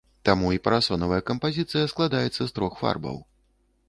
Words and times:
Таму 0.27 0.47
і 0.53 0.59
парасонавая 0.67 1.19
кампазіцыя 1.29 1.91
складаецца 1.91 2.39
з 2.39 2.47
трох 2.57 2.81
фарбаў. 2.81 3.21